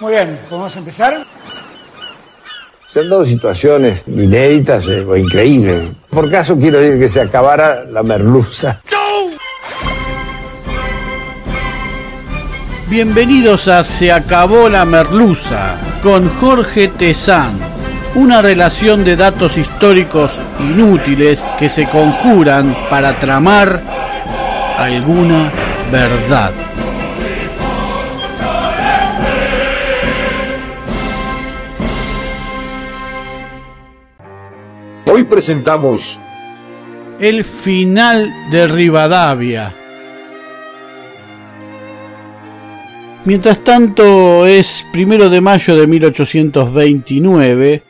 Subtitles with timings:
[0.00, 1.26] Muy bien, ¿podemos empezar?
[2.86, 5.90] Se han dado situaciones inéditas eh, o increíbles.
[6.08, 8.80] Por caso quiero decir que se acabara la merluza.
[12.88, 17.58] Bienvenidos a Se acabó la merluza con Jorge Tezán.
[18.14, 23.82] Una relación de datos históricos inútiles que se conjuran para tramar
[24.78, 25.52] alguna
[25.90, 26.52] verdad.
[35.18, 36.16] Hoy presentamos
[37.18, 39.74] El final de Rivadavia.
[43.24, 47.82] Mientras tanto es primero de mayo de 1829.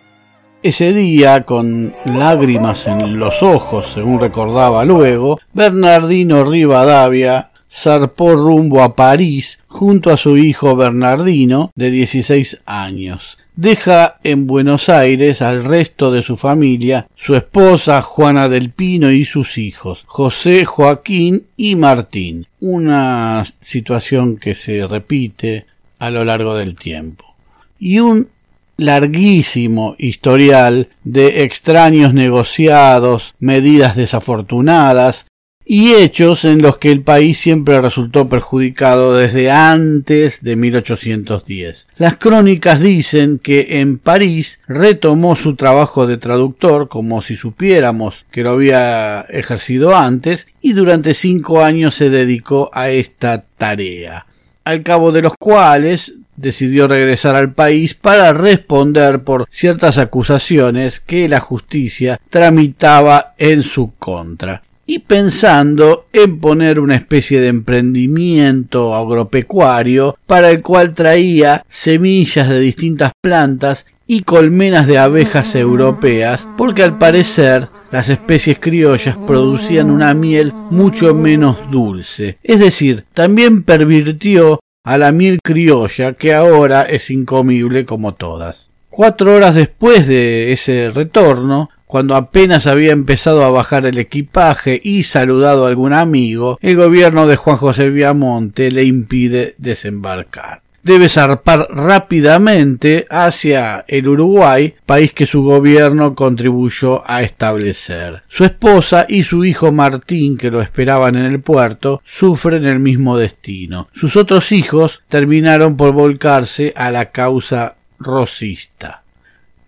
[0.62, 8.94] Ese día, con lágrimas en los ojos, según recordaba luego, Bernardino Rivadavia zarpó rumbo a
[8.94, 16.12] París junto a su hijo Bernardino, de 16 años deja en Buenos Aires al resto
[16.12, 22.46] de su familia, su esposa Juana del Pino y sus hijos, José, Joaquín y Martín.
[22.60, 25.66] Una situación que se repite
[25.98, 27.34] a lo largo del tiempo.
[27.80, 28.28] Y un
[28.76, 35.26] larguísimo historial de extraños negociados, medidas desafortunadas,
[35.70, 41.88] y hechos en los que el país siempre resultó perjudicado desde antes de 1810.
[41.98, 48.42] Las crónicas dicen que en París retomó su trabajo de traductor como si supiéramos que
[48.42, 54.24] lo había ejercido antes y durante cinco años se dedicó a esta tarea
[54.64, 61.26] al cabo de los cuales decidió regresar al país para responder por ciertas acusaciones que
[61.26, 70.16] la justicia tramitaba en su contra y pensando en poner una especie de emprendimiento agropecuario
[70.26, 76.96] para el cual traía semillas de distintas plantas y colmenas de abejas europeas, porque al
[76.96, 82.38] parecer las especies criollas producían una miel mucho menos dulce.
[82.42, 88.70] Es decir, también pervirtió a la miel criolla que ahora es incomible como todas.
[88.88, 95.04] Cuatro horas después de ese retorno, cuando apenas había empezado a bajar el equipaje y
[95.04, 100.60] saludado a algún amigo, el gobierno de Juan José Viamonte le impide desembarcar.
[100.82, 108.22] Debe zarpar rápidamente hacia el Uruguay, país que su gobierno contribuyó a establecer.
[108.28, 113.16] Su esposa y su hijo Martín, que lo esperaban en el puerto, sufren el mismo
[113.16, 113.88] destino.
[113.94, 119.02] Sus otros hijos terminaron por volcarse a la causa rosista.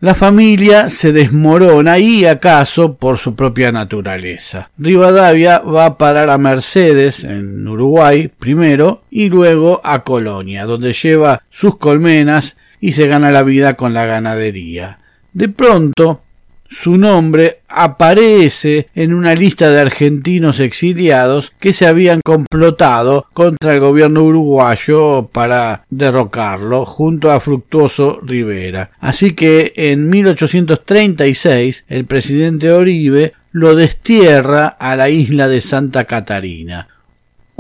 [0.03, 4.71] La familia se desmorona y acaso por su propia naturaleza.
[4.79, 11.43] Rivadavia va a parar a Mercedes en Uruguay primero y luego a Colonia, donde lleva
[11.51, 15.01] sus colmenas y se gana la vida con la ganadería.
[15.35, 16.23] De pronto
[16.71, 23.81] su nombre aparece en una lista de argentinos exiliados que se habían complotado contra el
[23.81, 28.93] gobierno uruguayo para derrocarlo junto a Fructuoso Rivera.
[29.01, 36.89] Así que en 1836 el presidente Oribe lo destierra a la isla de Santa Catarina.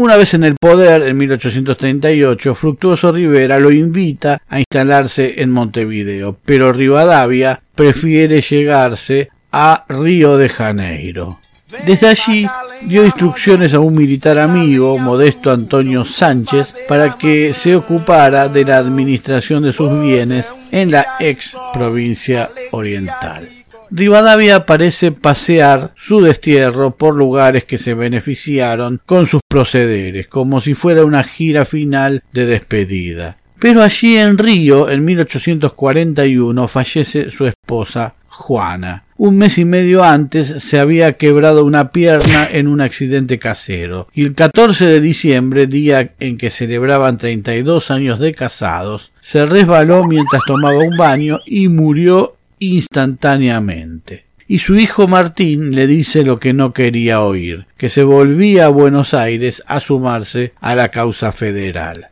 [0.00, 6.38] Una vez en el poder, en 1838, Fructuoso Rivera lo invita a instalarse en Montevideo,
[6.42, 11.38] pero Rivadavia prefiere llegarse a Río de Janeiro.
[11.86, 12.46] Desde allí
[12.80, 18.78] dio instrucciones a un militar amigo, Modesto Antonio Sánchez, para que se ocupara de la
[18.78, 23.59] administración de sus bienes en la ex provincia oriental.
[23.90, 30.74] Rivadavia parece pasear su destierro por lugares que se beneficiaron con sus procederes, como si
[30.74, 33.36] fuera una gira final de despedida.
[33.58, 39.04] Pero allí en Río, en 1841, fallece su esposa Juana.
[39.18, 44.22] Un mes y medio antes se había quebrado una pierna en un accidente casero, y
[44.22, 50.42] el 14 de diciembre, día en que celebraban 32 años de casados, se resbaló mientras
[50.46, 54.26] tomaba un baño y murió instantáneamente.
[54.46, 58.70] Y su hijo Martín le dice lo que no quería oír, que se volvía a
[58.70, 62.08] Buenos Aires a sumarse a la causa federal.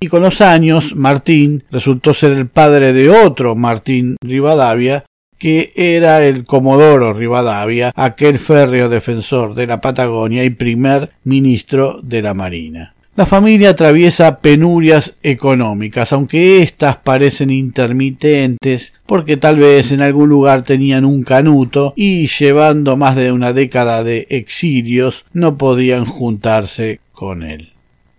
[0.00, 5.04] Y con los años, Martín resultó ser el padre de otro Martín Rivadavia,
[5.38, 12.22] que era el Comodoro Rivadavia, aquel férreo defensor de la Patagonia y primer ministro de
[12.22, 12.94] la Marina.
[13.18, 20.62] La familia atraviesa penurias económicas, aunque éstas parecen intermitentes porque tal vez en algún lugar
[20.62, 27.42] tenían un canuto y llevando más de una década de exilios no podían juntarse con
[27.42, 27.72] él.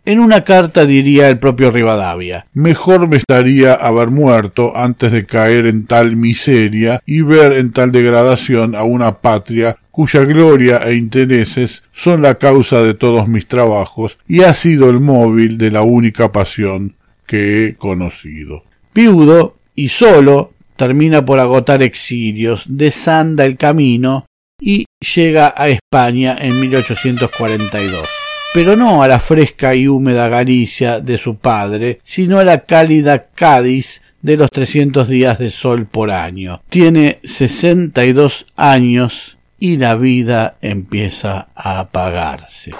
[0.09, 5.67] En una carta diría el propio Rivadavia Mejor me estaría haber muerto antes de caer
[5.67, 11.83] en tal miseria y ver en tal degradación a una patria cuya gloria e intereses
[11.91, 16.31] son la causa de todos mis trabajos y ha sido el móvil de la única
[16.31, 16.95] pasión
[17.27, 18.63] que he conocido.
[18.95, 24.25] Viudo y solo termina por agotar exilios, desanda el camino
[24.59, 24.85] y
[25.15, 28.28] llega a España en 1842.
[28.53, 33.21] Pero no a la fresca y húmeda Galicia de su padre, sino a la cálida
[33.21, 36.61] Cádiz de los 300 días de sol por año.
[36.69, 42.71] Tiene 62 años y la vida empieza a apagarse.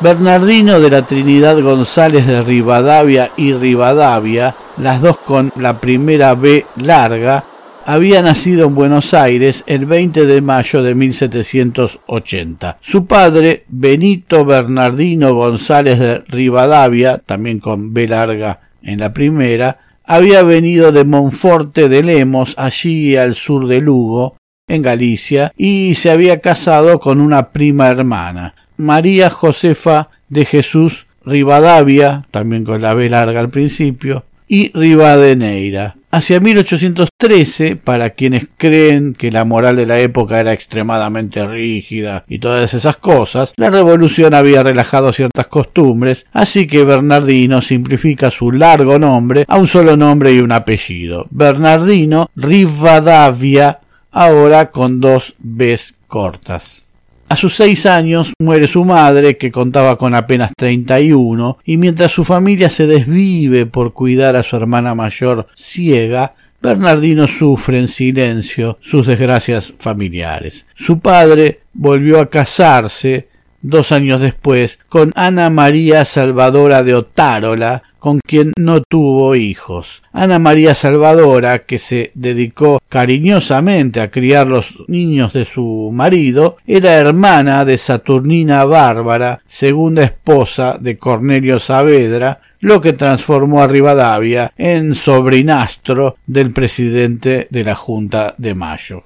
[0.00, 6.66] Bernardino de la Trinidad González de Rivadavia y Rivadavia, las dos con la primera B
[6.76, 7.44] larga,
[7.86, 12.78] había nacido en Buenos Aires el 20 de mayo de 1780.
[12.80, 20.42] Su padre, Benito Bernardino González de Rivadavia, también con B larga en la primera, había
[20.42, 24.36] venido de Monforte de Lemos, allí al sur de Lugo,
[24.66, 32.26] en Galicia, y se había casado con una prima hermana, María Josefa de Jesús Rivadavia,
[32.32, 35.96] también con la B larga al principio, y Rivadeneira.
[36.10, 42.38] Hacia 1813, para quienes creen que la moral de la época era extremadamente rígida y
[42.38, 48.98] todas esas cosas, la revolución había relajado ciertas costumbres, así que Bernardino simplifica su largo
[48.98, 51.26] nombre a un solo nombre y un apellido.
[51.30, 56.85] Bernardino Rivadavia, ahora con dos Bs cortas.
[57.28, 61.76] A sus seis años muere su madre, que contaba con apenas treinta y uno, y
[61.76, 67.88] mientras su familia se desvive por cuidar a su hermana mayor ciega, Bernardino sufre en
[67.88, 70.66] silencio sus desgracias familiares.
[70.74, 73.28] Su padre volvió a casarse
[73.60, 80.04] dos años después con Ana María Salvadora de Otárola, con quien no tuvo hijos.
[80.12, 86.94] Ana María Salvadora, que se dedicó cariñosamente a criar los niños de su marido, era
[86.94, 94.94] hermana de Saturnina Bárbara, segunda esposa de Cornelio Saavedra, lo que transformó a Rivadavia en
[94.94, 99.02] sobrinastro del presidente de la Junta de Mayo.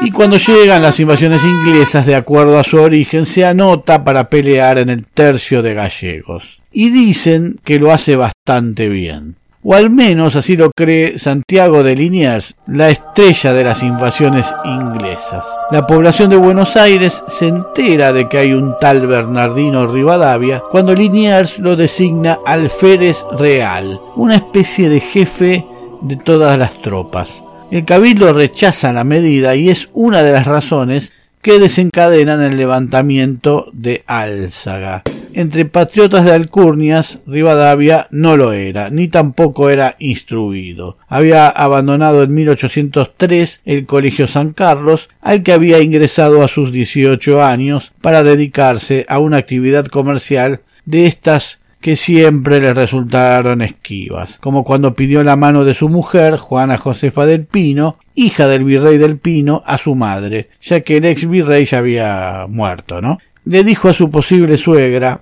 [0.00, 4.78] Y cuando llegan las invasiones inglesas, de acuerdo a su origen, se anota para pelear
[4.78, 9.36] en el tercio de gallegos y dicen que lo hace bastante bien.
[9.64, 15.46] O al menos así lo cree Santiago de Liniers, la estrella de las invasiones inglesas.
[15.70, 20.94] La población de Buenos Aires se entera de que hay un tal Bernardino Rivadavia cuando
[20.94, 25.64] Liniers lo designa alférez real, una especie de jefe
[26.00, 27.44] de todas las tropas.
[27.70, 33.70] El cabildo rechaza la medida y es una de las razones que desencadenan el levantamiento
[33.72, 35.04] de Álzaga.
[35.34, 40.98] Entre patriotas de Alcurnias, Rivadavia no lo era, ni tampoco era instruido.
[41.08, 47.42] Había abandonado en 1803 el Colegio San Carlos, al que había ingresado a sus 18
[47.42, 54.62] años para dedicarse a una actividad comercial de estas que siempre le resultaron esquivas, como
[54.62, 59.18] cuando pidió la mano de su mujer, Juana Josefa del Pino, hija del virrey del
[59.18, 63.18] Pino, a su madre, ya que el ex virrey ya había muerto, ¿no?
[63.44, 65.20] Le dijo a su posible suegra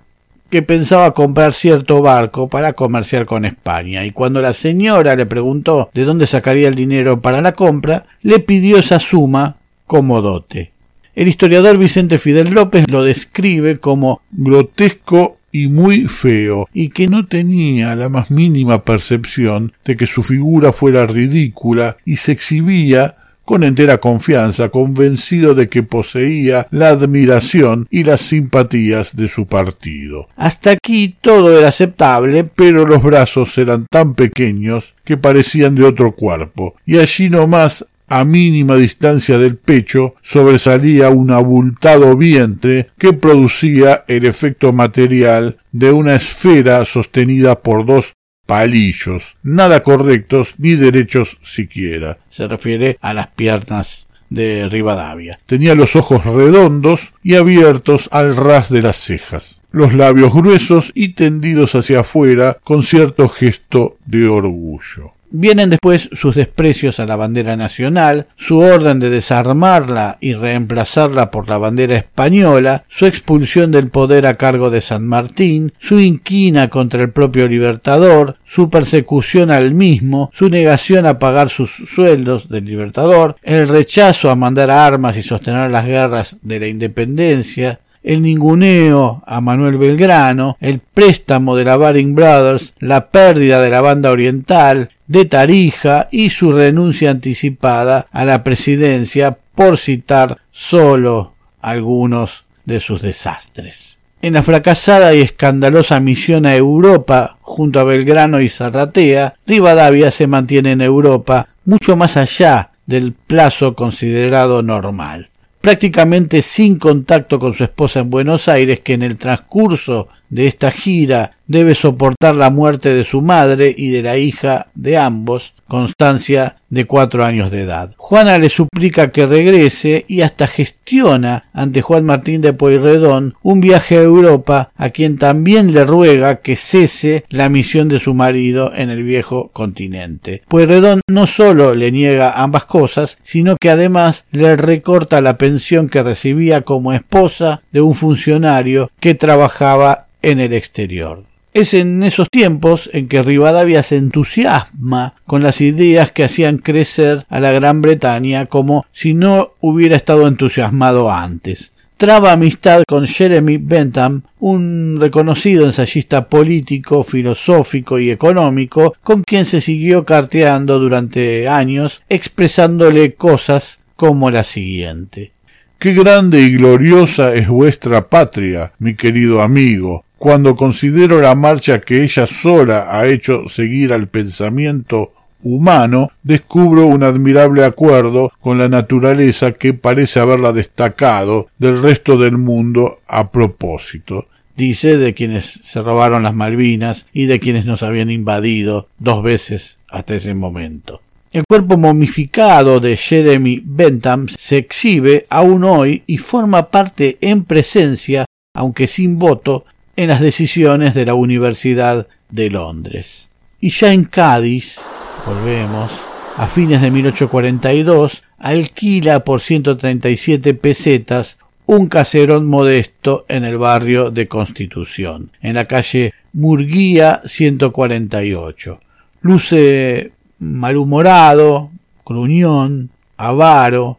[0.51, 5.91] que pensaba comprar cierto barco para comerciar con España, y cuando la señora le preguntó
[5.95, 10.73] de dónde sacaría el dinero para la compra, le pidió esa suma como dote.
[11.15, 17.27] El historiador Vicente Fidel López lo describe como grotesco y muy feo, y que no
[17.27, 23.17] tenía la más mínima percepción de que su figura fuera ridícula y se exhibía
[23.51, 30.29] con entera confianza, convencido de que poseía la admiración y las simpatías de su partido.
[30.37, 36.13] Hasta aquí todo era aceptable, pero los brazos eran tan pequeños que parecían de otro
[36.13, 44.05] cuerpo, y allí nomás a mínima distancia del pecho sobresalía un abultado vientre que producía
[44.07, 48.13] el efecto material de una esfera sostenida por dos
[48.51, 52.19] palillos, nada correctos ni derechos siquiera.
[52.31, 55.39] Se refiere a las piernas de Rivadavia.
[55.47, 61.11] Tenía los ojos redondos y abiertos al ras de las cejas, los labios gruesos y
[61.11, 65.13] tendidos hacia afuera con cierto gesto de orgullo.
[65.33, 71.49] Vienen después sus desprecios a la bandera nacional, su orden de desarmarla y reemplazarla por
[71.49, 77.03] la bandera española, su expulsión del poder a cargo de San Martín, su inquina contra
[77.03, 83.37] el propio Libertador, su persecución al mismo, su negación a pagar sus sueldos del Libertador,
[83.45, 89.41] el rechazo a mandar armas y sostener las guerras de la independencia, el ninguneo a
[89.41, 95.25] Manuel Belgrano, el préstamo de la Baring Brothers, la pérdida de la banda oriental, de
[95.25, 103.99] Tarija y su renuncia anticipada a la presidencia, por citar solo algunos de sus desastres.
[104.23, 110.29] En la fracasada y escandalosa misión a Europa junto a Belgrano y Zarratea, Rivadavia se
[110.29, 117.65] mantiene en Europa mucho más allá del plazo considerado normal prácticamente sin contacto con su
[117.65, 122.95] esposa en Buenos Aires, que en el transcurso de esta gira debe soportar la muerte
[122.95, 127.95] de su madre y de la hija de ambos, Constancia, de cuatro años de edad.
[127.97, 133.97] Juana le suplica que regrese y hasta gestiona ante Juan Martín de Pueyrredón un viaje
[133.97, 138.89] a Europa, a quien también le ruega que cese la misión de su marido en
[138.89, 140.43] el viejo continente.
[140.47, 146.05] Pueyrredón no solo le niega ambas cosas, sino que además le recorta la pensión que
[146.05, 151.25] recibía como esposa de un funcionario que trabajaba en el exterior.
[151.53, 157.27] Es en esos tiempos en que Rivadavia se entusiasma con las ideas que hacían crecer
[157.29, 161.73] a la Gran Bretaña como si no hubiera estado entusiasmado antes.
[161.97, 169.61] Traba amistad con Jeremy Bentham, un reconocido ensayista político, filosófico y económico, con quien se
[169.61, 175.33] siguió carteando durante años, expresándole cosas como la siguiente.
[175.79, 182.05] Qué grande y gloriosa es vuestra patria, mi querido amigo, cuando considero la marcha que
[182.05, 189.53] ella sola ha hecho seguir al pensamiento humano, descubro un admirable acuerdo con la naturaleza
[189.53, 194.27] que parece haberla destacado del resto del mundo a propósito.
[194.55, 199.79] Dice de quienes se robaron las Malvinas y de quienes nos habían invadido dos veces
[199.89, 201.01] hasta ese momento.
[201.33, 208.27] El cuerpo momificado de Jeremy Bentham se exhibe aún hoy y forma parte en presencia,
[208.53, 209.65] aunque sin voto,
[210.01, 213.29] en las decisiones de la Universidad de Londres.
[213.61, 214.81] Y ya en Cádiz,
[215.27, 215.93] volvemos,
[216.39, 224.27] a fines de 1842, alquila por 137 pesetas un caserón modesto en el barrio de
[224.27, 228.81] Constitución, en la calle Murguía 148.
[229.21, 231.73] Luce malhumorado,
[232.07, 232.89] gruñón,
[233.19, 233.99] avaro,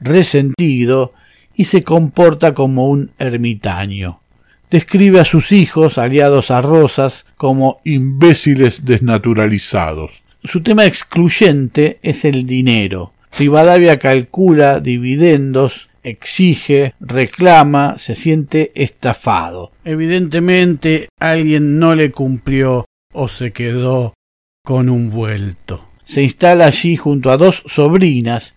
[0.00, 1.12] resentido
[1.56, 4.19] y se comporta como un ermitaño
[4.70, 10.22] describe a sus hijos, aliados a Rosas, como imbéciles desnaturalizados.
[10.44, 13.12] Su tema excluyente es el dinero.
[13.38, 19.72] Rivadavia calcula dividendos, exige, reclama, se siente estafado.
[19.84, 24.14] Evidentemente alguien no le cumplió o se quedó
[24.64, 25.84] con un vuelto.
[26.02, 28.56] Se instala allí junto a dos sobrinas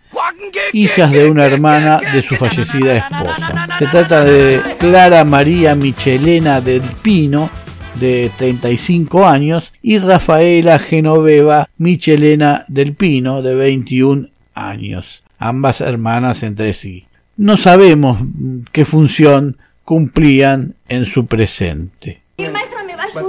[0.73, 3.62] hijas de una hermana de su fallecida esposa.
[3.79, 7.49] Se trata de Clara María Michelena del Pino,
[7.95, 16.73] de 35 años, y Rafaela Genoveva Michelena del Pino, de 21 años, ambas hermanas entre
[16.73, 17.07] sí.
[17.35, 18.19] No sabemos
[18.71, 22.21] qué función cumplían en su presente.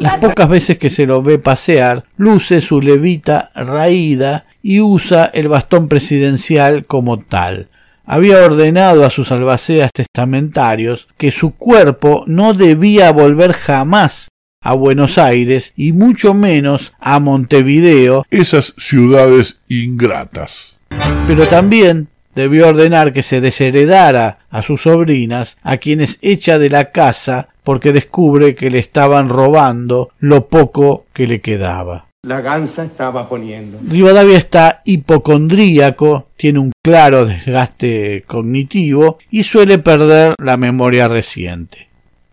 [0.01, 5.49] Las pocas veces que se lo ve pasear, luce su levita raída y usa el
[5.49, 7.69] bastón presidencial como tal.
[8.07, 14.29] Había ordenado a sus albaceas testamentarios que su cuerpo no debía volver jamás
[14.61, 20.79] a Buenos Aires y mucho menos a Montevideo, esas ciudades ingratas.
[21.27, 26.91] Pero también debió ordenar que se desheredara a sus sobrinas, a quienes echa de la
[26.91, 32.07] casa porque descubre que le estaban robando lo poco que le quedaba.
[32.25, 33.79] La gansa estaba poniendo.
[33.87, 41.89] Rivadavia está hipocondríaco, tiene un claro desgaste cognitivo y suele perder la memoria reciente.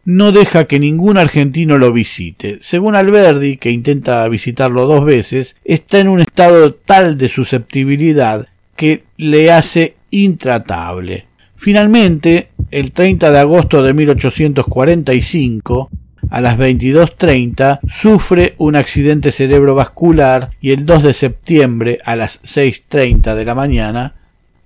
[0.05, 2.57] No deja que ningún argentino lo visite.
[2.61, 9.03] Según Alberdi, que intenta visitarlo dos veces, está en un estado tal de susceptibilidad que
[9.17, 11.25] le hace intratable.
[11.55, 15.89] Finalmente, el 30 de agosto de 1845,
[16.31, 23.35] a las 22.30 sufre un accidente cerebrovascular y el 2 de septiembre a las 6.30
[23.35, 24.15] de la mañana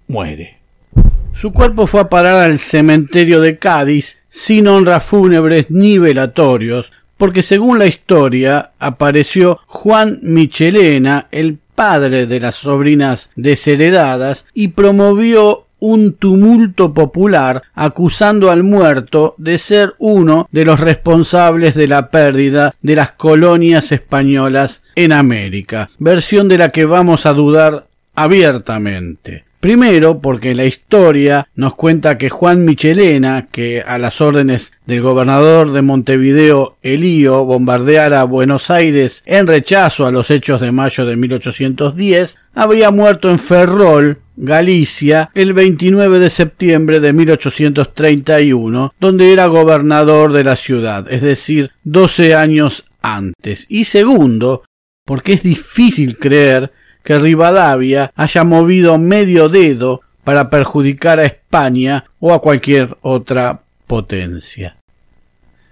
[0.07, 0.59] muere.
[1.33, 7.43] Su cuerpo fue a parar al cementerio de Cádiz sin honras fúnebres ni velatorios, porque
[7.43, 16.13] según la historia apareció Juan Michelena, el padre de las sobrinas desheredadas, y promovió un
[16.13, 22.95] tumulto popular acusando al muerto de ser uno de los responsables de la pérdida de
[22.95, 29.44] las colonias españolas en América, versión de la que vamos a dudar abiertamente.
[29.65, 35.71] Primero, porque la historia nos cuenta que Juan Michelena, que a las órdenes del gobernador
[35.71, 42.37] de Montevideo, Elío, bombardeara Buenos Aires en rechazo a los hechos de mayo de 1810,
[42.53, 50.43] había muerto en Ferrol, Galicia, el 29 de septiembre de 1831, donde era gobernador de
[50.43, 53.65] la ciudad, es decir, doce años antes.
[53.67, 54.63] Y segundo,
[55.05, 56.71] porque es difícil creer
[57.05, 64.75] que Rivadavia haya movido medio dedo para perjudicar a España o a cualquier otra potencia.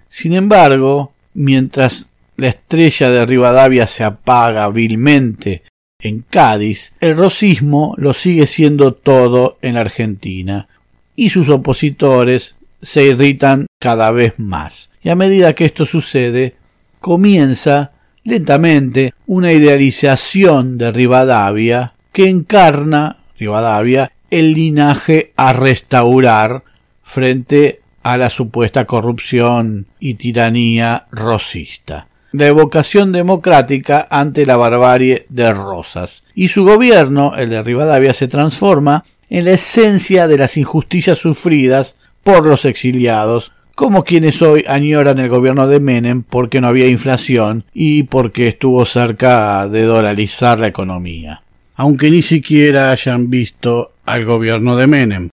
[0.08, 2.06] Sin embargo, mientras
[2.38, 5.64] la estrella de Rivadavia se apaga vilmente
[6.00, 10.68] en Cádiz, el rosismo lo sigue siendo todo en Argentina,
[11.16, 14.92] y sus opositores se irritan cada vez más.
[15.02, 16.56] Y a medida que esto sucede,
[17.00, 17.93] comienza
[18.24, 26.64] lentamente una idealización de Rivadavia que encarna Rivadavia el linaje a restaurar
[27.04, 32.08] frente a la supuesta corrupción y tiranía rosista.
[32.32, 36.24] La evocación democrática ante la barbarie de Rosas.
[36.34, 42.00] Y su gobierno, el de Rivadavia, se transforma en la esencia de las injusticias sufridas
[42.24, 47.66] por los exiliados como quienes hoy añoran el gobierno de Menem porque no había inflación
[47.74, 51.44] y porque estuvo cerca de dolarizar la economía,
[51.76, 55.30] aunque ni siquiera hayan visto al gobierno de Menem.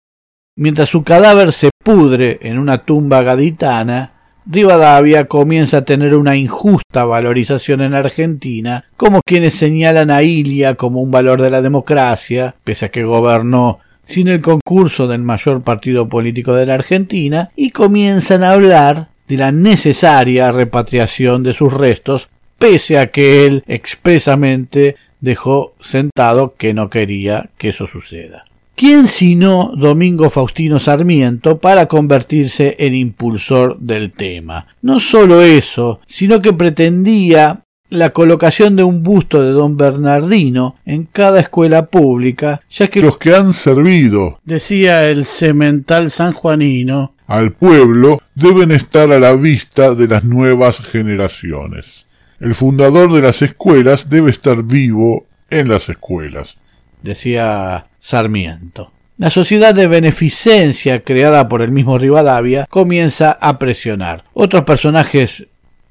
[0.56, 4.12] Mientras su cadáver se pudre en una tumba gaditana,
[4.48, 11.00] Rivadavia comienza a tener una injusta valorización en Argentina, como quienes señalan a Ilia como
[11.00, 16.08] un valor de la democracia, pese a que gobernó sin el concurso del mayor partido
[16.08, 22.28] político de la Argentina y comienzan a hablar de la necesaria repatriación de sus restos,
[22.58, 28.44] pese a que él expresamente dejó sentado que no quería que eso suceda.
[28.76, 34.66] ¿Quién sino Domingo Faustino Sarmiento para convertirse en impulsor del tema?
[34.82, 41.04] No solo eso, sino que pretendía la colocación de un busto de don Bernardino en
[41.04, 48.20] cada escuela pública, ya que los que han servido, decía el semental sanjuanino, al pueblo
[48.34, 52.06] deben estar a la vista de las nuevas generaciones.
[52.38, 56.58] El fundador de las escuelas debe estar vivo en las escuelas,
[57.02, 58.92] decía Sarmiento.
[59.18, 64.24] La sociedad de beneficencia creada por el mismo Rivadavia comienza a presionar.
[64.34, 65.46] Otros personajes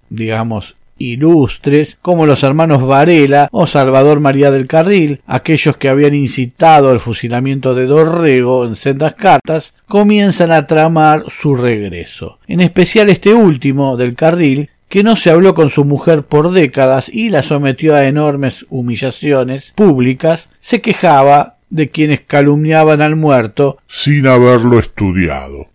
[0.09, 6.91] digamos, ilustres como los hermanos Varela o Salvador María del Carril, aquellos que habían incitado
[6.91, 12.39] el fusilamiento de Dorrego en sendas cartas, comienzan a tramar su regreso.
[12.47, 17.09] En especial este último, del Carril, que no se habló con su mujer por décadas
[17.09, 24.27] y la sometió a enormes humillaciones públicas, se quejaba de quienes calumniaban al muerto sin
[24.27, 25.67] haberlo estudiado.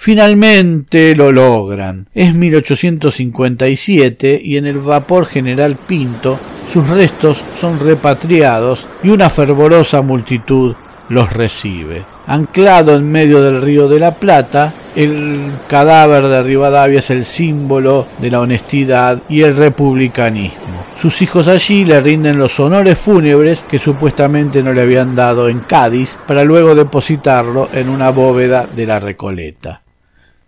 [0.00, 2.06] Finalmente lo logran.
[2.14, 6.38] Es 1857 y en el vapor General Pinto
[6.72, 10.76] sus restos son repatriados y una fervorosa multitud
[11.08, 12.04] los recibe.
[12.28, 18.06] Anclado en medio del río de la Plata, el cadáver de Rivadavia es el símbolo
[18.20, 20.84] de la honestidad y el republicanismo.
[21.02, 25.58] Sus hijos allí le rinden los honores fúnebres que supuestamente no le habían dado en
[25.58, 29.82] Cádiz para luego depositarlo en una bóveda de la Recoleta.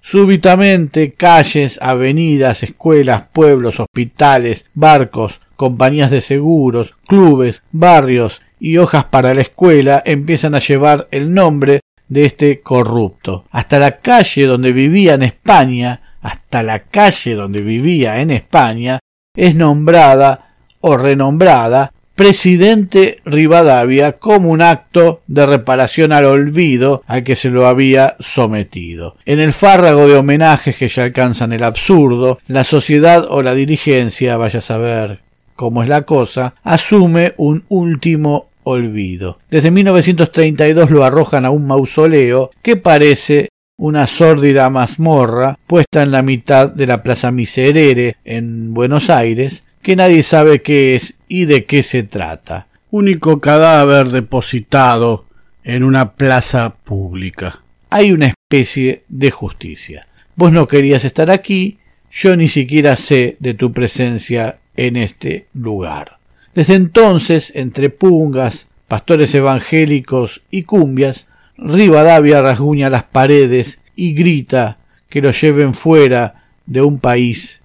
[0.01, 9.35] Súbitamente calles, avenidas, escuelas, pueblos, hospitales, barcos, compañías de seguros, clubes, barrios y hojas para
[9.35, 13.45] la escuela empiezan a llevar el nombre de este corrupto.
[13.51, 18.99] Hasta la calle donde vivía en España, hasta la calle donde vivía en España,
[19.35, 27.37] es nombrada o renombrada presidente Rivadavia como un acto de reparación al olvido al que
[27.37, 29.17] se lo había sometido.
[29.25, 34.37] En el fárrago de homenajes que ya alcanzan el absurdo, la sociedad o la dirigencia,
[34.37, 35.21] vaya a saber
[35.55, 39.39] cómo es la cosa, asume un último olvido.
[39.51, 46.23] Desde 1932 lo arrojan a un mausoleo que parece una sórdida mazmorra puesta en la
[46.23, 51.65] mitad de la Plaza Miserere en Buenos Aires, que nadie sabe qué es y de
[51.65, 52.67] qué se trata.
[52.91, 55.27] Único cadáver depositado
[55.65, 57.61] en una plaza pública.
[57.91, 60.07] Hay una especie de justicia.
[60.37, 61.79] Vos no querías estar aquí,
[62.11, 66.19] yo ni siquiera sé de tu presencia en este lugar.
[66.55, 71.29] Desde entonces, entre pungas, pastores evangélicos y cumbias,
[71.63, 74.79] Rivadavia rasguña las paredes y grita
[75.11, 77.61] que lo lleven fuera de un país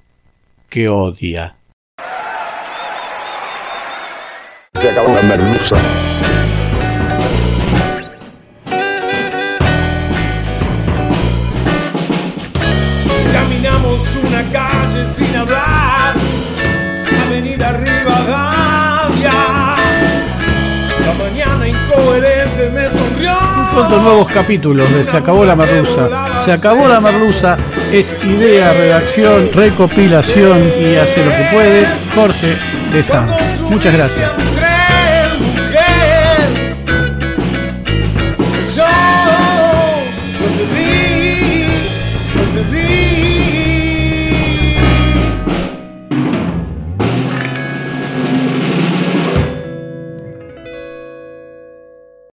[0.70, 1.56] que odia.
[4.86, 5.78] se acabó la merluza.
[13.34, 16.16] Caminamos una calle sin hablar,
[17.26, 19.32] avenida Rivadavia.
[21.04, 23.40] La mañana incoherente me sonrió.
[23.74, 26.38] ¿Cuántos nuevos capítulos de Se acabó la merluza?
[26.38, 27.58] Se acabó la merluza
[27.92, 32.56] es idea, redacción, recopilación y hace lo que puede Jorge
[32.92, 33.28] de San.
[33.68, 34.55] Muchas gracias.